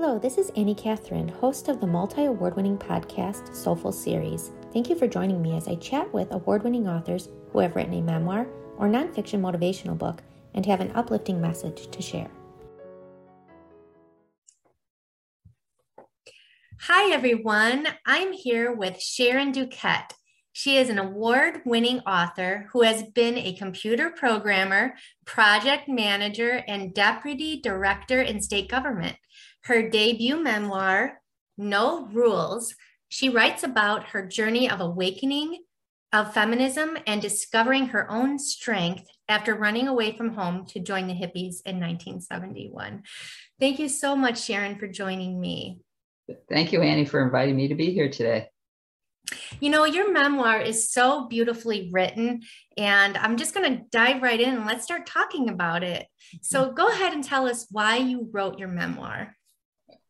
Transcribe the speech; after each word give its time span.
Hello, 0.00 0.16
this 0.16 0.38
is 0.38 0.52
Annie 0.54 0.76
Catherine, 0.76 1.26
host 1.26 1.66
of 1.66 1.80
the 1.80 1.86
multi 1.88 2.26
award 2.26 2.54
winning 2.54 2.78
podcast 2.78 3.52
Soulful 3.52 3.90
Series. 3.90 4.52
Thank 4.72 4.88
you 4.88 4.94
for 4.94 5.08
joining 5.08 5.42
me 5.42 5.56
as 5.56 5.66
I 5.66 5.74
chat 5.74 6.14
with 6.14 6.30
award 6.30 6.62
winning 6.62 6.86
authors 6.86 7.28
who 7.50 7.58
have 7.58 7.74
written 7.74 7.94
a 7.94 8.00
memoir 8.00 8.46
or 8.76 8.86
nonfiction 8.86 9.40
motivational 9.40 9.98
book 9.98 10.22
and 10.54 10.64
have 10.66 10.80
an 10.80 10.92
uplifting 10.94 11.40
message 11.40 11.90
to 11.90 12.00
share. 12.00 12.30
Hi, 16.82 17.12
everyone. 17.12 17.88
I'm 18.06 18.32
here 18.32 18.72
with 18.72 19.02
Sharon 19.02 19.50
Dukett. 19.50 20.12
She 20.52 20.76
is 20.76 20.90
an 20.90 20.98
award 20.98 21.62
winning 21.64 21.98
author 22.00 22.68
who 22.72 22.82
has 22.82 23.02
been 23.02 23.36
a 23.36 23.54
computer 23.54 24.10
programmer, 24.10 24.94
project 25.24 25.88
manager, 25.88 26.62
and 26.68 26.94
deputy 26.94 27.60
director 27.60 28.22
in 28.22 28.40
state 28.40 28.68
government. 28.68 29.16
Her 29.64 29.88
debut 29.88 30.42
memoir, 30.42 31.20
No 31.56 32.06
Rules, 32.06 32.74
she 33.08 33.28
writes 33.28 33.62
about 33.62 34.08
her 34.08 34.26
journey 34.26 34.70
of 34.70 34.80
awakening 34.80 35.58
of 36.12 36.32
feminism 36.32 36.96
and 37.06 37.20
discovering 37.20 37.86
her 37.86 38.10
own 38.10 38.38
strength 38.38 39.04
after 39.28 39.54
running 39.54 39.88
away 39.88 40.16
from 40.16 40.34
home 40.34 40.64
to 40.66 40.80
join 40.80 41.06
the 41.06 41.12
hippies 41.12 41.60
in 41.66 41.80
1971. 41.80 43.02
Thank 43.60 43.78
you 43.78 43.88
so 43.88 44.16
much, 44.16 44.40
Sharon, 44.42 44.78
for 44.78 44.88
joining 44.88 45.38
me. 45.40 45.80
Thank 46.48 46.72
you, 46.72 46.82
Annie, 46.82 47.04
for 47.04 47.22
inviting 47.22 47.56
me 47.56 47.68
to 47.68 47.74
be 47.74 47.92
here 47.92 48.10
today. 48.10 48.48
You 49.60 49.68
know, 49.68 49.84
your 49.84 50.10
memoir 50.10 50.60
is 50.60 50.90
so 50.90 51.26
beautifully 51.26 51.90
written, 51.92 52.40
and 52.78 53.16
I'm 53.18 53.36
just 53.36 53.54
going 53.54 53.70
to 53.70 53.84
dive 53.90 54.22
right 54.22 54.40
in 54.40 54.54
and 54.54 54.66
let's 54.66 54.84
start 54.84 55.06
talking 55.06 55.50
about 55.50 55.82
it. 55.82 56.06
So, 56.40 56.64
mm-hmm. 56.64 56.74
go 56.74 56.88
ahead 56.88 57.12
and 57.12 57.22
tell 57.22 57.46
us 57.46 57.66
why 57.70 57.96
you 57.96 58.30
wrote 58.32 58.58
your 58.58 58.68
memoir. 58.68 59.34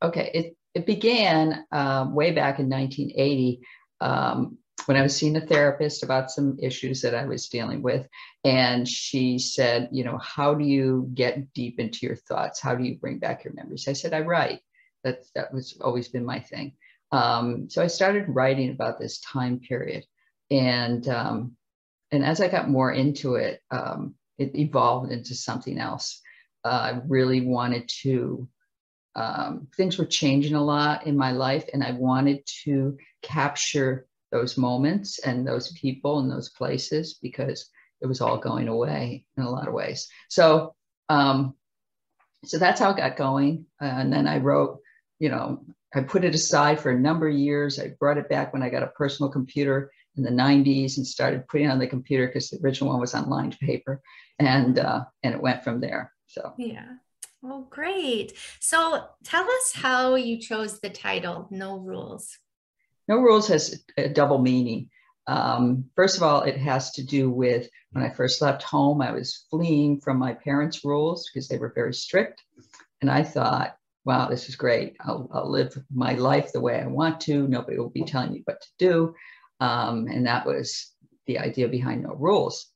Okay, 0.03 0.31
it, 0.33 0.57
it 0.75 0.87
began 0.87 1.65
um, 1.73 2.15
way 2.15 2.31
back 2.31 2.59
in 2.59 2.69
1980 2.69 3.61
um, 4.01 4.59
when 4.87 4.97
I 4.97 5.03
was 5.03 5.15
seeing 5.17 5.37
a 5.37 5.41
therapist 5.41 6.03
about 6.03 6.31
some 6.31 6.57
issues 6.63 7.03
that 7.03 7.15
I 7.15 7.27
was 7.27 7.49
dealing 7.49 7.83
with. 7.83 8.07
And 8.45 8.89
she 8.89 9.39
said, 9.39 9.89
You 9.93 10.05
know, 10.05 10.19
how 10.19 10.55
do 10.55 10.65
you 10.65 11.11
get 11.15 11.53
deep 11.53 11.81
into 11.81 12.07
your 12.07 12.17
thoughts? 12.17 12.61
How 12.61 12.75
do 12.75 12.85
you 12.85 12.99
bring 12.99 13.19
back 13.19 13.45
your 13.45 13.55
memories? 13.55 13.89
I 13.89 13.93
said, 13.93 14.15
I 14.15 14.21
write 14.21 14.61
that 15.05 15.25
that 15.35 15.53
was 15.53 15.79
always 15.81 16.09
been 16.09 16.25
my 16.25 16.41
thing. 16.41 16.75
Um, 17.13 17.69
so 17.71 17.83
I 17.83 17.87
started 17.87 18.27
writing 18.29 18.71
about 18.71 18.99
this 18.99 19.21
time 19.21 19.61
period, 19.61 20.05
and 20.51 21.07
um, 21.09 21.57
and 22.11 22.25
as 22.25 22.41
I 22.41 22.49
got 22.49 22.69
more 22.69 22.93
into 22.93 23.35
it, 23.37 23.61
um, 23.71 24.15
it 24.39 24.55
evolved 24.55 25.11
into 25.11 25.35
something 25.35 25.79
else. 25.79 26.21
Uh, 26.65 26.93
I 26.95 27.01
really 27.07 27.41
wanted 27.41 27.89
to. 28.03 28.49
Um, 29.19 29.69
things 29.77 29.99
were 29.99 30.07
changing 30.07 30.55
a 30.55 30.65
lot 30.65 31.07
in 31.07 31.17
my 31.17 31.33
life, 31.33 31.69
and 31.73 31.83
I 31.83 31.93
wanted 31.93 32.47
to 32.65 32.97
capture 33.23 34.07
those 34.31 34.57
moments 34.57 35.19
and 35.19 35.47
those 35.47 35.73
people 35.73 36.21
and 36.21 36.31
those 36.31 36.51
places 36.51 37.19
because 37.21 37.71
it 38.01 38.07
was 38.07 38.21
all 38.21 38.39
going 38.39 38.69
away 38.69 39.25
in 39.37 39.43
a 39.43 39.51
lot 39.51 39.67
of 39.67 39.75
ways. 39.75 40.09
So, 40.29 40.75
um, 41.09 41.55
so 42.45 42.59
that's 42.59 42.81
how 42.81 42.91
it 42.91 42.99
got 42.99 43.17
going. 43.17 43.67
Uh, 43.83 43.87
and 43.87 44.13
then 44.13 44.29
I 44.29 44.39
wrote 44.39 44.81
you 45.19 45.29
know, 45.29 45.65
I 45.95 46.03
put 46.03 46.25
it 46.25 46.35
aside 46.35 46.81
for 46.81 46.91
a 46.91 46.99
number 46.99 47.29
of 47.29 47.35
years. 47.35 47.79
I 47.79 47.95
brought 47.99 48.19
it 48.19 48.29
back 48.29 48.53
when 48.53 48.63
I 48.63 48.69
got 48.69 48.83
a 48.83 48.89
personal 48.89 49.31
computer 49.31 49.91
in 50.17 50.23
the 50.23 50.31
90s 50.31 50.97
and 50.97 51.07
started 51.07 51.49
putting 51.49 51.71
on 51.71 51.79
the 51.79 51.87
computer 51.87 52.27
because 52.27 52.51
the 52.51 52.59
original 52.63 52.91
one 52.91 53.01
was 53.01 53.15
on 53.15 53.29
lined 53.29 53.59
paper, 53.59 54.01
and 54.39 54.79
uh, 54.79 55.05
and 55.23 55.35
it 55.35 55.41
went 55.41 55.65
from 55.65 55.81
there. 55.81 56.13
So 56.27 56.53
yeah. 56.59 56.87
Well, 57.41 57.67
great. 57.71 58.35
So 58.61 59.05
tell 59.25 59.45
us 59.45 59.73
how 59.75 60.17
you 60.17 60.39
chose 60.39 60.81
the 60.81 60.91
title, 60.91 61.47
No 61.51 61.79
Rules. 61.79 62.37
No 63.07 63.17
Rules 63.17 63.49
has 63.49 63.85
a 63.97 64.09
double 64.09 64.39
meaning. 64.39 64.91
Um, 65.29 65.85
first 65.95 66.17
of 66.17 66.23
all, 66.23 66.43
it 66.43 66.57
has 66.57 66.93
to 66.93 67.05
do 67.05 67.31
with 67.31 67.69
when 67.93 68.05
I 68.05 68.11
first 68.11 68.43
left 68.43 68.63
home, 68.63 69.01
I 69.01 69.13
was 69.13 69.47
fleeing 69.51 70.01
from 70.01 70.19
my 70.19 70.35
parents' 70.35 70.85
rules 70.85 71.29
because 71.29 71.49
they 71.49 71.59
were 71.59 71.73
very 71.75 71.95
strict. 71.95 72.43
And 73.01 73.11
I 73.11 73.23
thought, 73.23 73.77
wow, 74.05 74.29
this 74.29 74.49
is 74.49 74.57
great. 74.57 74.97
I'll, 75.01 75.29
I'll, 75.33 75.51
live 75.51 75.77
my 75.95 76.15
life 76.15 76.53
the 76.53 76.61
way 76.61 76.81
I 76.81 76.87
want 76.87 77.21
to. 77.23 77.47
Nobody 77.47 77.79
will 77.79 77.91
be 77.91 78.05
telling 78.05 78.33
me 78.33 78.43
what 78.45 78.61
to 78.61 78.69
do. 78.79 79.15
Um, 79.61 80.07
and 80.09 80.27
that 80.27 80.47
was 80.47 80.93
the 81.27 81.39
idea 81.39 81.69
behind 81.69 82.03
no 82.03 82.15
rules. 82.15 82.73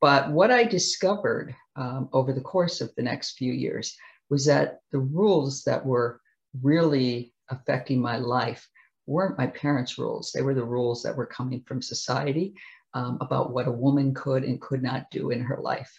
But 0.00 0.30
what 0.30 0.50
I 0.50 0.64
discovered 0.64 1.54
um, 1.76 2.08
over 2.12 2.32
the 2.32 2.40
course 2.40 2.80
of 2.80 2.94
the 2.94 3.02
next 3.02 3.32
few 3.32 3.52
years 3.52 3.96
was 4.30 4.44
that 4.46 4.80
the 4.92 5.00
rules 5.00 5.64
that 5.64 5.84
were 5.84 6.20
really 6.62 7.34
affecting 7.50 8.00
my 8.00 8.18
life 8.18 8.68
weren't 9.06 9.38
my 9.38 9.46
parents' 9.46 9.98
rules. 9.98 10.30
They 10.32 10.42
were 10.42 10.54
the 10.54 10.64
rules 10.64 11.02
that 11.02 11.16
were 11.16 11.26
coming 11.26 11.62
from 11.66 11.82
society 11.82 12.54
um, 12.94 13.18
about 13.20 13.52
what 13.52 13.66
a 13.66 13.72
woman 13.72 14.14
could 14.14 14.44
and 14.44 14.60
could 14.60 14.82
not 14.82 15.10
do 15.10 15.30
in 15.30 15.40
her 15.40 15.58
life. 15.60 15.90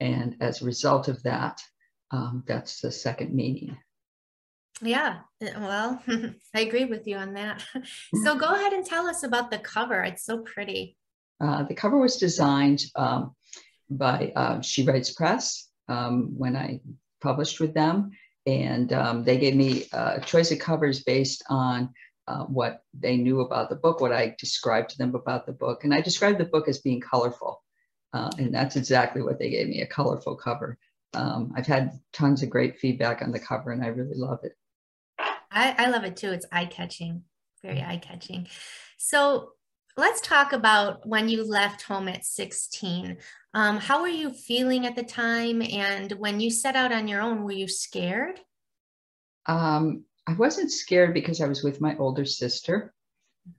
And 0.00 0.36
as 0.40 0.60
a 0.60 0.66
result 0.66 1.08
of 1.08 1.22
that, 1.22 1.60
um, 2.10 2.44
that's 2.46 2.80
the 2.80 2.90
second 2.90 3.34
meaning. 3.34 3.76
Yeah, 4.82 5.20
eh, 5.40 5.52
well, 5.56 6.02
I 6.54 6.60
agree 6.60 6.84
with 6.84 7.06
you 7.06 7.16
on 7.16 7.34
that. 7.34 7.64
So 8.24 8.36
go 8.36 8.54
ahead 8.54 8.72
and 8.72 8.84
tell 8.84 9.06
us 9.06 9.22
about 9.22 9.50
the 9.50 9.58
cover. 9.58 10.02
It's 10.02 10.24
so 10.24 10.38
pretty. 10.38 10.96
Uh, 11.40 11.62
the 11.64 11.74
cover 11.74 11.98
was 11.98 12.16
designed 12.16 12.84
um, 12.94 13.34
by 13.90 14.32
uh, 14.34 14.60
She 14.60 14.84
Writes 14.84 15.12
Press 15.12 15.68
um, 15.88 16.32
when 16.36 16.56
I 16.56 16.80
published 17.20 17.60
with 17.60 17.74
them. 17.74 18.12
And 18.46 18.92
um, 18.92 19.24
they 19.24 19.38
gave 19.38 19.56
me 19.56 19.86
a 19.92 20.20
choice 20.20 20.52
of 20.52 20.60
covers 20.60 21.02
based 21.02 21.42
on 21.48 21.90
uh, 22.28 22.44
what 22.44 22.82
they 22.94 23.16
knew 23.16 23.40
about 23.40 23.68
the 23.68 23.76
book, 23.76 24.00
what 24.00 24.12
I 24.12 24.34
described 24.38 24.90
to 24.90 24.98
them 24.98 25.14
about 25.14 25.46
the 25.46 25.52
book. 25.52 25.84
And 25.84 25.92
I 25.92 26.00
described 26.00 26.38
the 26.38 26.44
book 26.44 26.68
as 26.68 26.78
being 26.78 27.00
colorful. 27.00 27.62
Uh, 28.12 28.30
and 28.38 28.54
that's 28.54 28.76
exactly 28.76 29.22
what 29.22 29.38
they 29.38 29.50
gave 29.50 29.68
me 29.68 29.82
a 29.82 29.86
colorful 29.86 30.36
cover. 30.36 30.78
Um, 31.14 31.52
I've 31.56 31.66
had 31.66 31.98
tons 32.12 32.42
of 32.42 32.50
great 32.50 32.78
feedback 32.78 33.22
on 33.22 33.32
the 33.32 33.40
cover 33.40 33.72
and 33.72 33.82
I 33.82 33.88
really 33.88 34.16
love 34.16 34.40
it. 34.42 34.52
I, 35.50 35.74
I 35.78 35.88
love 35.88 36.04
it 36.04 36.16
too. 36.16 36.30
It's 36.32 36.46
eye 36.52 36.66
catching, 36.66 37.22
very 37.62 37.80
eye 37.80 38.00
catching. 38.02 38.48
So 38.98 39.52
let's 39.96 40.20
talk 40.20 40.52
about 40.52 41.06
when 41.06 41.28
you 41.28 41.48
left 41.48 41.82
home 41.82 42.08
at 42.08 42.24
16. 42.24 43.16
Um, 43.54 43.78
how 43.78 44.02
were 44.02 44.08
you 44.08 44.30
feeling 44.30 44.86
at 44.86 44.94
the 44.94 45.02
time? 45.02 45.62
And 45.62 46.12
when 46.12 46.38
you 46.40 46.50
set 46.50 46.76
out 46.76 46.92
on 46.92 47.08
your 47.08 47.22
own, 47.22 47.42
were 47.42 47.52
you 47.52 47.66
scared? 47.66 48.40
Um, 49.46 50.04
I 50.26 50.34
wasn't 50.34 50.70
scared 50.70 51.14
because 51.14 51.40
I 51.40 51.48
was 51.48 51.62
with 51.62 51.80
my 51.80 51.96
older 51.96 52.24
sister 52.24 52.92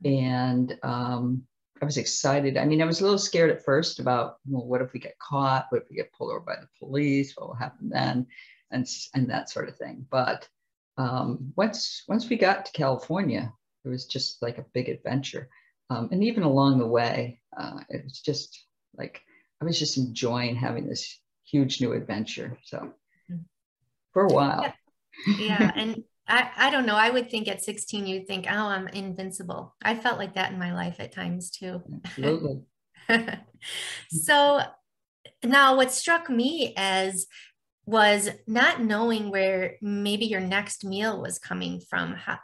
mm-hmm. 0.04 0.24
and 0.24 0.80
um, 0.84 1.44
I 1.82 1.86
was 1.86 1.98
excited. 1.98 2.58
I 2.58 2.66
mean, 2.66 2.82
I 2.82 2.86
was 2.86 3.00
a 3.00 3.04
little 3.04 3.18
scared 3.18 3.50
at 3.50 3.66
first 3.66 4.00
about, 4.00 4.38
well, 4.48 4.66
what 4.66 4.82
if 4.82 4.94
we 4.94 5.00
get 5.00 5.18
caught? 5.18 5.68
What 5.70 5.82
if 5.82 5.90
we 5.90 5.96
get 5.96 6.14
pulled 6.14 6.32
over 6.32 6.42
by 6.42 6.56
the 6.56 6.68
police? 6.78 7.34
What 7.36 7.48
will 7.48 7.56
happen 7.56 7.90
then? 7.90 8.28
And, 8.70 8.88
and 9.16 9.30
that 9.30 9.50
sort 9.50 9.70
of 9.70 9.78
thing. 9.78 10.06
But 10.12 10.48
um, 10.98 11.54
once 11.56 12.04
once 12.08 12.28
we 12.28 12.38
got 12.38 12.66
to 12.66 12.72
California, 12.72 13.54
it 13.86 13.90
was 13.90 14.06
just 14.06 14.42
like 14.42 14.58
a 14.58 14.66
big 14.74 14.90
adventure. 14.90 15.48
Um, 15.90 16.10
and 16.12 16.24
even 16.24 16.44
along 16.44 16.80
the 16.80 16.88
way, 16.88 17.40
uh, 17.58 17.80
it 17.90 18.04
was 18.04 18.20
just 18.20 18.66
like 18.98 19.22
I 19.62 19.66
was 19.66 19.80
just 19.80 19.98
enjoying 19.98 20.56
having 20.56 20.88
this 20.88 21.20
huge 21.46 21.82
new 21.82 21.94
adventure. 21.94 22.58
So 22.66 22.78
mm-hmm. 22.78 23.38
for 24.14 24.26
a 24.26 24.34
while. 24.34 24.74
Yeah, 25.28 25.38
yeah. 25.40 25.72
and 25.76 26.04
I, 26.28 26.50
I 26.58 26.70
don't 26.70 26.86
know. 26.86 26.96
I 26.96 27.10
would 27.10 27.30
think 27.30 27.48
at 27.48 27.64
16, 27.64 28.06
you'd 28.06 28.28
think, 28.28 28.46
oh, 28.50 28.68
I'm 28.68 28.88
invincible. 28.90 29.76
I 29.82 29.96
felt 29.96 30.20
like 30.20 30.36
that 30.36 30.52
in 30.52 30.60
my 30.60 30.74
life 30.74 30.98
at 31.00 31.14
times 31.14 31.50
too. 31.50 31.82
Absolutely. 32.06 32.62
so 34.10 34.62
now 35.44 35.78
what 35.78 35.92
struck 35.92 36.30
me 36.30 36.74
as 36.76 37.28
was 37.86 38.30
not 38.46 38.82
knowing 38.82 39.32
where 39.32 39.78
maybe 39.82 40.26
your 40.26 40.42
next 40.42 40.84
meal 40.84 41.22
was 41.22 41.40
coming 41.40 41.80
from 41.80 42.14
how, 42.14 42.38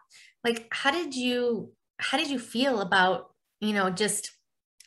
like 0.44 0.68
how 0.72 0.90
did 0.92 1.14
you 1.14 1.72
how 1.98 2.18
did 2.18 2.30
you 2.30 2.40
feel 2.40 2.82
about 2.82 3.33
you 3.64 3.74
know 3.74 3.90
just 3.90 4.32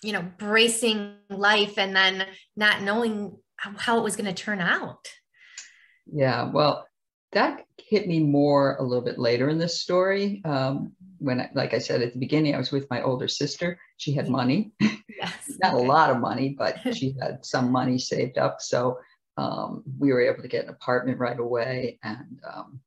you 0.02 0.12
know 0.12 0.22
bracing 0.38 1.14
life 1.30 1.78
and 1.78 1.96
then 1.96 2.26
not 2.56 2.82
knowing 2.82 3.36
how 3.56 3.98
it 3.98 4.04
was 4.04 4.16
going 4.16 4.32
to 4.32 4.42
turn 4.42 4.60
out. 4.60 5.08
Yeah 6.06 6.50
well 6.52 6.86
that 7.32 7.64
hit 7.78 8.06
me 8.06 8.20
more 8.20 8.76
a 8.76 8.82
little 8.82 9.04
bit 9.04 9.18
later 9.18 9.48
in 9.48 9.58
this 9.58 9.80
story 9.80 10.40
um, 10.44 10.92
when 11.18 11.40
I, 11.40 11.50
like 11.54 11.74
i 11.74 11.78
said 11.78 12.00
at 12.00 12.12
the 12.12 12.18
beginning 12.18 12.54
i 12.54 12.58
was 12.58 12.70
with 12.70 12.88
my 12.90 13.02
older 13.02 13.28
sister. 13.28 13.78
She 13.96 14.12
had 14.12 14.28
money. 14.28 14.72
Yes. 15.18 15.56
not 15.62 15.72
a 15.72 15.78
lot 15.78 16.10
of 16.10 16.18
money 16.18 16.54
but 16.58 16.76
she 16.94 17.14
had 17.18 17.42
some 17.42 17.72
money 17.72 17.98
saved 17.98 18.36
up. 18.36 18.60
So 18.60 18.98
um, 19.38 19.82
we 19.98 20.12
were 20.12 20.20
able 20.20 20.42
to 20.42 20.48
get 20.48 20.64
an 20.64 20.70
apartment 20.70 21.18
right 21.18 21.40
away 21.40 21.98
and 22.02 22.38
um, 22.46 22.80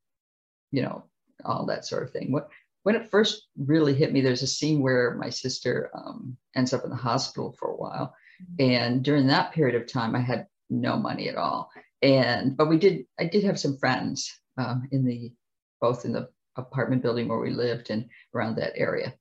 you 0.70 0.82
know 0.82 1.10
all 1.44 1.66
that 1.66 1.84
sort 1.84 2.04
of 2.04 2.12
thing. 2.12 2.30
What 2.30 2.48
when 2.82 2.96
it 2.96 3.10
first 3.10 3.48
really 3.58 3.94
hit 3.94 4.12
me 4.12 4.20
there's 4.20 4.42
a 4.42 4.46
scene 4.46 4.80
where 4.80 5.14
my 5.16 5.30
sister 5.30 5.90
um, 5.94 6.36
ends 6.56 6.72
up 6.72 6.84
in 6.84 6.90
the 6.90 6.96
hospital 6.96 7.54
for 7.58 7.70
a 7.70 7.76
while 7.76 8.14
mm-hmm. 8.42 8.72
and 8.72 9.02
during 9.02 9.26
that 9.26 9.52
period 9.52 9.80
of 9.80 9.90
time 9.90 10.14
i 10.14 10.20
had 10.20 10.46
no 10.68 10.96
money 10.96 11.28
at 11.28 11.36
all 11.36 11.70
and 12.02 12.56
but 12.56 12.68
we 12.68 12.78
did 12.78 13.04
i 13.18 13.24
did 13.24 13.44
have 13.44 13.58
some 13.58 13.76
friends 13.78 14.40
um, 14.58 14.88
in 14.92 15.04
the 15.04 15.32
both 15.80 16.04
in 16.04 16.12
the 16.12 16.28
apartment 16.56 17.02
building 17.02 17.28
where 17.28 17.38
we 17.38 17.50
lived 17.50 17.90
and 17.90 18.08
around 18.34 18.56
that 18.56 18.72
area. 18.76 19.14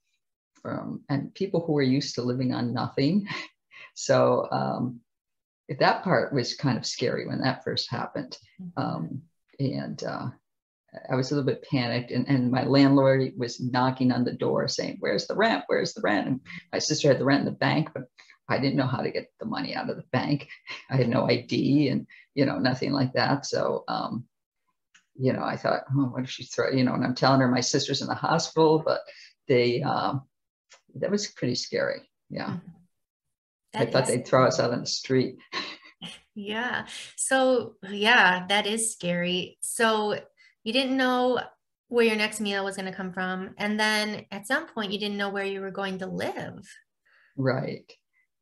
From 0.62 1.02
and 1.10 1.34
people 1.34 1.62
who 1.66 1.74
were 1.74 1.82
used 1.82 2.16
to 2.16 2.22
living 2.22 2.54
on 2.54 2.74
nothing. 2.74 3.28
So 3.96 4.48
um, 4.52 5.02
that 5.80 6.04
part 6.04 6.32
was 6.32 6.54
kind 6.54 6.78
of 6.78 6.86
scary 6.86 7.28
when 7.28 7.42
that 7.42 7.66
first 7.66 7.90
happened. 7.90 8.38
Mm-hmm. 8.62 8.82
Um, 8.82 9.22
and 9.60 10.02
uh, 10.04 10.28
I 11.10 11.16
was 11.16 11.32
a 11.32 11.36
little 11.36 11.46
bit 11.46 11.66
panicked, 11.70 12.12
and, 12.12 12.28
and 12.28 12.52
my 12.52 12.64
landlord 12.64 13.32
was 13.38 13.60
knocking 13.60 14.12
on 14.12 14.24
the 14.24 14.34
door 14.34 14.68
saying, 14.68 14.98
Where's 15.00 15.28
the 15.28 15.36
rent? 15.36 15.64
Where's 15.68 15.94
the 15.94 16.02
rent? 16.02 16.28
And 16.28 16.42
my 16.74 16.80
sister 16.80 17.08
had 17.08 17.20
the 17.20 17.26
rent 17.26 17.42
in 17.42 17.46
the 17.46 17.52
bank, 17.52 17.90
but 17.94 18.04
I 18.48 18.60
didn't 18.60 18.78
know 18.78 18.88
how 18.88 19.02
to 19.02 19.12
get 19.12 19.32
the 19.40 19.46
money 19.46 19.76
out 19.76 19.90
of 19.90 19.98
the 19.98 20.06
bank. 20.12 20.48
I 20.90 20.98
had 20.98 21.10
no 21.10 21.30
ID 21.30 21.90
and, 21.90 22.08
you 22.34 22.46
know, 22.46 22.58
nothing 22.58 22.92
like 22.92 23.14
that. 23.14 23.46
So, 23.46 23.84
um, 23.88 24.26
you 25.16 25.34
know, 25.34 25.44
I 25.44 25.58
thought, 25.58 25.84
oh, 25.94 26.06
what 26.06 26.24
if 26.24 26.30
she 26.30 26.44
throw, 26.44 26.72
you 26.72 26.84
know, 26.84 26.94
and 26.94 27.04
I'm 27.04 27.16
telling 27.16 27.42
her 27.42 27.48
my 27.48 27.62
sister's 27.62 28.02
in 28.02 28.08
the 28.08 28.16
hospital, 28.16 28.82
but 28.84 29.02
they, 29.48 29.84
um, 29.84 30.24
that 30.96 31.12
was 31.12 31.28
pretty 31.28 31.56
scary. 31.56 32.10
Yeah. 32.30 32.48
Mm-hmm. 32.48 33.82
I 33.82 33.86
thought 33.86 34.08
they'd 34.08 34.26
throw 34.26 34.48
us 34.48 34.60
out 34.60 34.72
on 34.72 34.82
the 34.82 34.88
street. 34.88 35.38
Yeah. 36.36 36.86
So, 37.18 37.76
yeah, 37.90 38.46
that 38.48 38.66
is 38.66 38.94
scary. 38.94 39.58
So, 39.60 40.16
you 40.70 40.74
didn't 40.74 40.98
know 40.98 41.40
where 41.88 42.06
your 42.06 42.16
next 42.16 42.40
meal 42.40 42.64
was 42.64 42.76
going 42.76 42.86
to 42.86 42.96
come 42.96 43.12
from. 43.12 43.56
And 43.58 43.80
then 43.80 44.28
at 44.30 44.46
some 44.46 44.68
point, 44.68 44.92
you 44.92 45.00
didn't 45.00 45.18
know 45.18 45.32
where 45.32 45.44
you 45.44 45.62
were 45.62 45.72
going 45.72 45.98
to 45.98 46.06
live. 46.06 46.64
Right. 47.36 47.92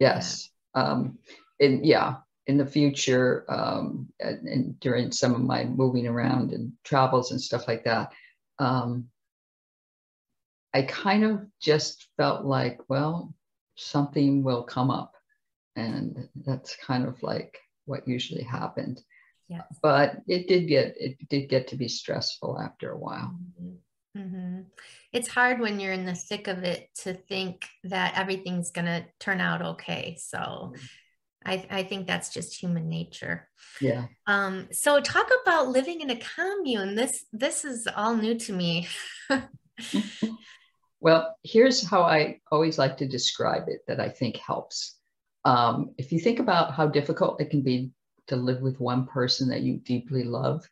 Yes. 0.01 0.50
Yeah. 0.75 0.83
Um, 0.83 1.19
and 1.62 1.85
yeah, 1.85 2.15
in 2.47 2.57
the 2.57 2.65
future, 2.65 3.45
um, 3.47 4.09
and, 4.19 4.45
and, 4.45 4.79
during 4.81 5.13
some 5.13 5.33
of 5.35 5.41
my 5.41 5.63
moving 5.63 6.06
around 6.06 6.51
and 6.51 6.74
travels 6.83 7.31
and 7.31 7.39
stuff 7.39 7.65
like 7.65 7.85
that, 7.85 8.12
um, 8.59 9.06
I 10.73 10.81
kind 10.81 11.23
of 11.23 11.45
just 11.62 12.09
felt 12.18 12.44
like, 12.44 12.81
well, 12.89 13.33
something 13.75 14.44
will 14.44 14.63
come 14.63 14.91
up. 14.91 15.13
And 15.77 16.27
that's 16.45 16.75
kind 16.75 17.07
of 17.07 17.23
like 17.23 17.57
what 17.85 18.06
usually 18.06 18.44
happened. 18.44 19.00
Yes. 19.49 19.65
But 19.81 20.17
it 20.27 20.47
did 20.47 20.67
get 20.67 20.95
it 20.97 21.17
did 21.29 21.49
get 21.49 21.67
to 21.69 21.75
be 21.75 21.88
stressful 21.88 22.59
after 22.59 22.91
a 22.91 22.97
while. 22.97 23.35
Mm-hmm. 23.61 24.19
Mm-hmm. 24.19 24.61
It's 25.13 25.27
hard 25.27 25.59
when 25.59 25.79
you're 25.79 25.94
in 25.94 26.05
the 26.05 26.15
thick 26.15 26.47
of 26.47 26.63
it 26.63 26.89
to 27.03 27.13
think 27.13 27.67
that 27.83 28.17
everything's 28.17 28.71
going 28.71 28.85
to 28.85 29.05
turn 29.19 29.41
out 29.41 29.61
okay. 29.61 30.17
So. 30.19 30.73
I, 31.45 31.65
I 31.69 31.83
think 31.83 32.07
that's 32.07 32.33
just 32.33 32.59
human 32.59 32.89
nature. 32.89 33.47
Yeah. 33.79 34.07
Um, 34.25 34.67
so 34.73 34.99
talk 34.99 35.29
about 35.44 35.69
living 35.69 36.01
in 36.01 36.09
a 36.09 36.19
commune. 36.19 36.95
This 36.95 37.25
this 37.31 37.63
is 37.63 37.88
all 37.95 38.17
new 38.17 38.38
to 38.39 38.53
me. 38.53 38.88
well, 40.99 41.38
here's 41.44 41.88
how 41.88 42.01
I 42.01 42.39
always 42.51 42.77
like 42.77 42.97
to 42.97 43.07
describe 43.07 43.69
it 43.69 43.79
that 43.88 44.01
I 44.01 44.09
think 44.09 44.35
helps. 44.38 44.97
Um, 45.45 45.94
if 45.97 46.11
you 46.11 46.19
think 46.19 46.39
about 46.39 46.73
how 46.73 46.88
difficult 46.88 47.39
it 47.39 47.49
can 47.49 47.61
be 47.61 47.91
to 48.27 48.35
live 48.35 48.62
with 48.62 48.79
one 48.79 49.06
person 49.06 49.50
that 49.50 49.62
you 49.62 49.77
deeply 49.77 50.24
love. 50.24 50.69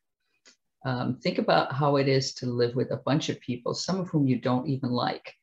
Um, 0.86 1.16
think 1.16 1.40
about 1.40 1.74
how 1.74 1.96
it 1.96 2.08
is 2.08 2.34
to 2.36 2.46
live 2.46 2.76
with 2.76 2.92
a 2.92 2.98
bunch 2.98 3.30
of 3.30 3.40
people, 3.40 3.74
some 3.74 4.00
of 4.00 4.10
whom 4.10 4.28
you 4.28 4.40
don't 4.40 4.68
even 4.68 4.92
like. 4.92 5.34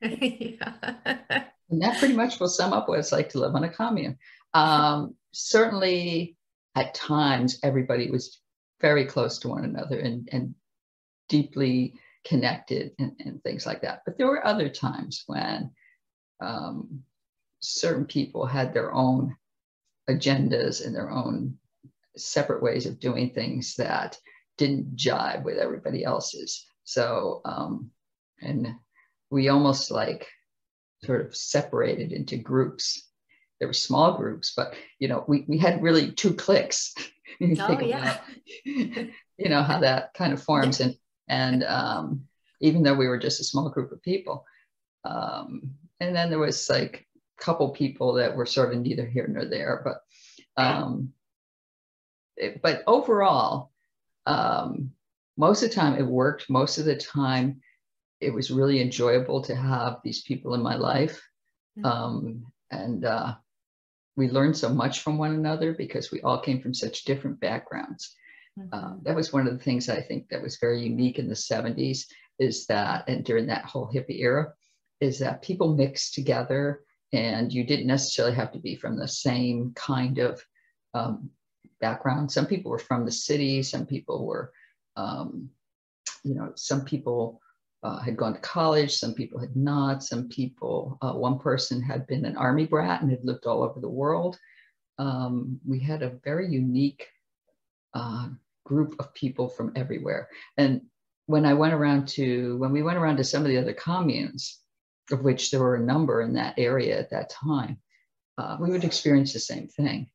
yeah. 0.00 1.44
And 1.70 1.80
that 1.82 1.98
pretty 1.98 2.14
much 2.14 2.38
will 2.38 2.48
sum 2.48 2.74
up 2.74 2.88
what 2.88 2.98
it's 2.98 3.10
like 3.10 3.30
to 3.30 3.38
live 3.38 3.54
on 3.54 3.64
a 3.64 3.70
commune. 3.70 4.18
Um, 4.52 5.16
certainly, 5.32 6.36
at 6.76 6.94
times, 6.94 7.58
everybody 7.62 8.10
was 8.10 8.38
very 8.80 9.06
close 9.06 9.38
to 9.40 9.48
one 9.48 9.64
another 9.64 9.98
and, 9.98 10.28
and 10.30 10.54
deeply 11.28 11.94
connected 12.24 12.92
and, 12.98 13.12
and 13.18 13.42
things 13.42 13.66
like 13.66 13.80
that. 13.80 14.02
But 14.04 14.18
there 14.18 14.26
were 14.26 14.46
other 14.46 14.68
times 14.68 15.24
when 15.26 15.70
um, 16.40 17.02
certain 17.60 18.04
people 18.04 18.46
had 18.46 18.74
their 18.74 18.92
own 18.92 19.34
agendas 20.08 20.84
and 20.84 20.94
their 20.94 21.10
own 21.10 21.58
separate 22.16 22.62
ways 22.62 22.86
of 22.86 23.00
doing 23.00 23.30
things 23.30 23.74
that 23.76 24.18
didn't 24.56 24.96
jive 24.96 25.42
with 25.42 25.58
everybody 25.58 26.04
else's. 26.04 26.66
So, 26.84 27.40
um, 27.44 27.90
and 28.40 28.74
we 29.30 29.48
almost 29.48 29.90
like 29.90 30.26
sort 31.02 31.26
of 31.26 31.34
separated 31.34 32.12
into 32.12 32.36
groups. 32.36 33.08
There 33.58 33.68
were 33.68 33.74
small 33.74 34.16
groups, 34.16 34.52
but 34.56 34.74
you 34.98 35.08
know, 35.08 35.24
we, 35.26 35.44
we 35.48 35.58
had 35.58 35.82
really 35.82 36.12
two 36.12 36.34
cliques. 36.34 36.94
oh, 37.42 37.80
yeah. 37.80 38.20
you 38.64 39.12
know, 39.38 39.62
how 39.62 39.80
that 39.80 40.14
kind 40.14 40.32
of 40.32 40.42
forms. 40.42 40.80
And, 40.80 40.96
and 41.28 41.64
um, 41.64 42.24
even 42.60 42.82
though 42.82 42.94
we 42.94 43.08
were 43.08 43.18
just 43.18 43.40
a 43.40 43.44
small 43.44 43.70
group 43.70 43.92
of 43.92 44.02
people, 44.02 44.44
um, 45.04 45.74
and 46.00 46.14
then 46.14 46.30
there 46.30 46.38
was 46.38 46.68
like 46.68 47.03
couple 47.38 47.70
people 47.70 48.14
that 48.14 48.36
were 48.36 48.46
sort 48.46 48.74
of 48.74 48.80
neither 48.80 49.06
here 49.06 49.26
nor 49.26 49.44
there, 49.44 49.82
but 49.84 50.62
um, 50.62 51.12
it, 52.36 52.62
but 52.62 52.82
overall, 52.86 53.70
um, 54.26 54.92
most 55.36 55.62
of 55.62 55.68
the 55.68 55.74
time 55.74 55.98
it 55.98 56.06
worked. 56.06 56.48
Most 56.48 56.78
of 56.78 56.84
the 56.84 56.96
time, 56.96 57.60
it 58.20 58.32
was 58.32 58.50
really 58.50 58.80
enjoyable 58.80 59.42
to 59.42 59.54
have 59.54 59.98
these 60.02 60.22
people 60.22 60.54
in 60.54 60.62
my 60.62 60.76
life, 60.76 61.20
mm-hmm. 61.78 61.86
um, 61.86 62.46
and 62.70 63.04
uh, 63.04 63.34
we 64.16 64.30
learned 64.30 64.56
so 64.56 64.68
much 64.68 65.00
from 65.00 65.18
one 65.18 65.34
another 65.34 65.72
because 65.72 66.10
we 66.10 66.20
all 66.22 66.40
came 66.40 66.60
from 66.60 66.74
such 66.74 67.04
different 67.04 67.40
backgrounds. 67.40 68.14
Uh, 68.72 68.94
that 69.02 69.16
was 69.16 69.32
one 69.32 69.48
of 69.48 69.52
the 69.52 69.64
things 69.64 69.88
I 69.88 70.00
think 70.00 70.28
that 70.28 70.40
was 70.40 70.58
very 70.58 70.80
unique 70.80 71.18
in 71.18 71.28
the 71.28 71.34
70s 71.34 72.06
is 72.38 72.66
that, 72.66 73.08
and 73.08 73.24
during 73.24 73.46
that 73.46 73.64
whole 73.64 73.90
hippie 73.92 74.20
era, 74.20 74.52
is 75.00 75.18
that 75.18 75.42
people 75.42 75.74
mixed 75.74 76.14
together 76.14 76.83
and 77.14 77.52
you 77.52 77.64
didn't 77.64 77.86
necessarily 77.86 78.34
have 78.34 78.52
to 78.52 78.58
be 78.58 78.74
from 78.74 78.98
the 78.98 79.08
same 79.08 79.72
kind 79.74 80.18
of 80.18 80.44
um, 80.94 81.30
background. 81.80 82.30
Some 82.30 82.46
people 82.46 82.70
were 82.70 82.78
from 82.78 83.04
the 83.04 83.12
city, 83.12 83.62
some 83.62 83.86
people 83.86 84.26
were, 84.26 84.52
um, 84.96 85.48
you 86.24 86.34
know, 86.34 86.52
some 86.56 86.84
people 86.84 87.40
uh, 87.82 88.00
had 88.00 88.16
gone 88.16 88.34
to 88.34 88.40
college, 88.40 88.96
some 88.96 89.14
people 89.14 89.38
had 89.38 89.54
not, 89.54 90.02
some 90.02 90.28
people, 90.28 90.98
uh, 91.02 91.12
one 91.12 91.38
person 91.38 91.82
had 91.82 92.06
been 92.06 92.24
an 92.24 92.36
army 92.36 92.66
brat 92.66 93.02
and 93.02 93.10
had 93.10 93.24
lived 93.24 93.46
all 93.46 93.62
over 93.62 93.80
the 93.80 93.88
world. 93.88 94.38
Um, 94.98 95.60
we 95.66 95.78
had 95.78 96.02
a 96.02 96.18
very 96.24 96.48
unique 96.48 97.06
uh, 97.92 98.28
group 98.64 98.96
of 98.98 99.12
people 99.14 99.48
from 99.48 99.72
everywhere. 99.76 100.28
And 100.56 100.82
when 101.26 101.44
I 101.44 101.54
went 101.54 101.74
around 101.74 102.08
to, 102.08 102.56
when 102.58 102.72
we 102.72 102.82
went 102.82 102.98
around 102.98 103.18
to 103.18 103.24
some 103.24 103.42
of 103.42 103.48
the 103.48 103.58
other 103.58 103.74
communes, 103.74 104.63
of 105.10 105.22
which 105.22 105.50
there 105.50 105.60
were 105.60 105.76
a 105.76 105.80
number 105.80 106.22
in 106.22 106.34
that 106.34 106.54
area 106.58 106.98
at 106.98 107.10
that 107.10 107.30
time, 107.30 107.78
uh, 108.38 108.56
we 108.60 108.70
would 108.70 108.84
experience 108.84 109.32
the 109.32 109.40
same 109.40 109.68
thing. 109.68 110.08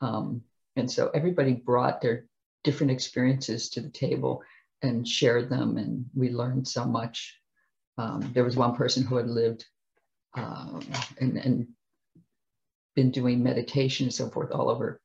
Um, 0.00 0.42
and 0.76 0.90
so 0.90 1.10
everybody 1.12 1.54
brought 1.54 2.00
their 2.00 2.26
different 2.64 2.92
experiences 2.92 3.70
to 3.70 3.80
the 3.80 3.90
table 3.90 4.42
and 4.82 5.06
shared 5.06 5.50
them, 5.50 5.76
and 5.76 6.06
we 6.14 6.30
learned 6.30 6.66
so 6.66 6.84
much. 6.84 7.36
Um, 7.98 8.30
there 8.32 8.44
was 8.44 8.56
one 8.56 8.74
person 8.74 9.04
who 9.04 9.16
had 9.16 9.28
lived 9.28 9.66
um, 10.34 10.80
and, 11.20 11.36
and 11.36 11.68
been 12.96 13.10
doing 13.10 13.42
meditation 13.42 14.06
and 14.06 14.14
so 14.14 14.28
forth 14.30 14.52
all 14.52 14.70
over 14.70 15.00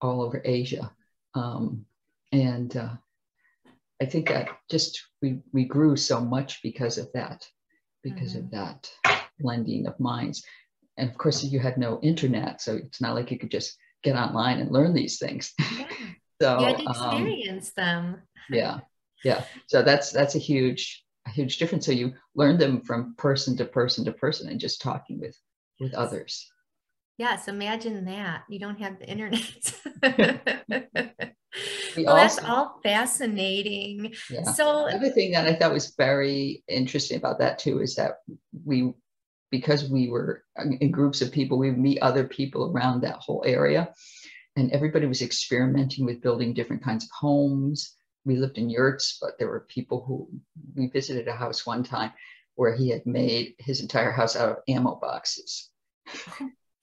all 0.00 0.22
over 0.22 0.42
Asia. 0.44 0.90
Um, 1.34 1.86
and 2.32 2.76
uh, 2.76 2.94
I 4.00 4.06
think 4.06 4.28
that 4.28 4.48
just 4.70 5.00
we 5.20 5.40
we 5.52 5.64
grew 5.64 5.96
so 5.96 6.20
much 6.20 6.60
because 6.62 6.98
of 6.98 7.12
that 7.12 7.46
because 8.02 8.34
mm-hmm. 8.34 8.46
of 8.46 8.50
that 8.50 8.90
blending 9.38 9.86
of 9.86 9.98
minds. 9.98 10.44
And 10.96 11.08
of 11.08 11.16
course, 11.18 11.42
you 11.42 11.58
had 11.58 11.78
no 11.78 12.00
internet, 12.02 12.60
so 12.60 12.76
it's 12.76 13.00
not 13.00 13.14
like 13.14 13.30
you 13.30 13.38
could 13.38 13.50
just 13.50 13.76
get 14.02 14.16
online 14.16 14.60
and 14.60 14.70
learn 14.70 14.94
these 14.94 15.18
things. 15.18 15.52
Yeah. 16.40 16.56
so 16.56 16.58
you 16.58 16.66
had 16.66 16.78
to 16.78 16.86
um, 16.88 17.26
experience 17.26 17.72
um, 17.78 17.84
them. 17.84 18.22
yeah, 18.50 18.80
yeah. 19.22 19.44
So 19.68 19.82
that's 19.82 20.10
that's 20.10 20.34
a 20.34 20.40
huge 20.40 21.04
a 21.24 21.30
huge 21.30 21.58
difference. 21.58 21.86
So 21.86 21.92
you 21.92 22.14
learn 22.34 22.58
them 22.58 22.80
from 22.82 23.14
person 23.16 23.56
to 23.58 23.64
person 23.64 24.04
to 24.06 24.12
person 24.12 24.50
and 24.50 24.58
just 24.58 24.82
talking 24.82 25.20
with 25.20 25.38
with 25.78 25.94
others. 25.94 26.50
Yes, 27.18 27.46
imagine 27.46 28.04
that. 28.06 28.42
You 28.48 28.58
don't 28.58 28.80
have 28.80 28.98
the 28.98 29.08
internet. 29.08 29.72
well, 31.96 32.16
also, 32.16 32.36
that's 32.36 32.48
all 32.48 32.80
fascinating. 32.82 34.14
Yeah. 34.30 34.42
So 34.42 34.86
the 34.88 34.96
other 34.96 35.10
thing 35.10 35.32
that 35.32 35.46
I 35.46 35.54
thought 35.54 35.72
was 35.72 35.94
very 35.96 36.62
interesting 36.68 37.16
about 37.18 37.38
that 37.40 37.58
too 37.58 37.80
is 37.80 37.94
that 37.96 38.18
we, 38.64 38.92
because 39.50 39.90
we 39.90 40.08
were 40.08 40.44
in 40.80 40.90
groups 40.90 41.20
of 41.20 41.32
people, 41.32 41.58
we 41.58 41.70
meet 41.70 42.00
other 42.00 42.24
people 42.24 42.70
around 42.72 43.02
that 43.02 43.16
whole 43.16 43.44
area, 43.46 43.92
and 44.56 44.72
everybody 44.72 45.06
was 45.06 45.22
experimenting 45.22 46.04
with 46.04 46.22
building 46.22 46.54
different 46.54 46.82
kinds 46.82 47.04
of 47.04 47.10
homes. 47.10 47.96
We 48.24 48.36
lived 48.36 48.56
in 48.56 48.70
yurts, 48.70 49.18
but 49.20 49.38
there 49.38 49.48
were 49.48 49.66
people 49.68 50.04
who 50.06 50.28
we 50.74 50.86
visited 50.88 51.28
a 51.28 51.32
house 51.32 51.66
one 51.66 51.82
time 51.82 52.12
where 52.54 52.74
he 52.74 52.88
had 52.88 53.04
made 53.04 53.54
his 53.58 53.80
entire 53.80 54.10
house 54.10 54.36
out 54.36 54.50
of 54.50 54.56
ammo 54.68 54.94
boxes. 54.96 55.70